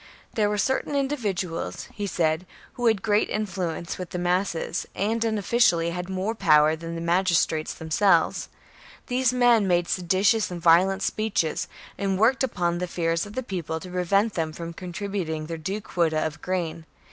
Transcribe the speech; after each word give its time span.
There 0.33 0.49
were 0.49 0.57
certam 0.57 0.95
mdividuals, 1.07 1.87
he 1.93 2.07
said, 2.07 2.47
who 2.73 2.87
had 2.87 3.03
great 3.03 3.29
influence 3.29 3.99
with 3.99 4.09
the 4.09 4.17
masses, 4.17 4.87
and 4.95 5.23
unofficially 5.23 5.91
had 5.91 6.09
more 6.09 6.33
power 6.33 6.75
than 6.75 6.95
the 6.95 7.01
magis 7.01 7.45
trates 7.45 7.77
themselves. 7.77 8.49
These 9.05 9.31
men 9.31 9.67
made 9.67 9.87
seditious 9.87 10.49
and 10.49 10.59
violent 10.59 11.03
speeches, 11.03 11.67
and 11.99 12.17
worked 12.17 12.43
upon 12.43 12.79
the 12.79 12.87
fears 12.87 13.27
of 13.27 13.33
the 13.33 13.43
people 13.43 13.79
to 13.79 13.91
prevent 13.91 14.33
them 14.33 14.53
from 14.53 14.73
contributing 14.73 15.45
their 15.45 15.57
due 15.57 15.81
quota 15.81 16.25
of 16.25 16.41
grain. 16.41 16.87